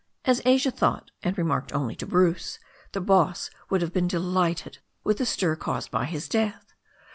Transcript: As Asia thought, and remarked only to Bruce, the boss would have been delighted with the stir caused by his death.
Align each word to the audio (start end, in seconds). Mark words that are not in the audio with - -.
As 0.25 0.41
Asia 0.45 0.71
thought, 0.71 1.11
and 1.21 1.37
remarked 1.37 1.73
only 1.75 1.95
to 1.97 2.07
Bruce, 2.07 2.57
the 2.91 2.99
boss 2.99 3.51
would 3.69 3.83
have 3.83 3.93
been 3.93 4.07
delighted 4.07 4.79
with 5.03 5.19
the 5.19 5.27
stir 5.27 5.55
caused 5.55 5.91
by 5.91 6.05
his 6.05 6.27
death. 6.27 6.73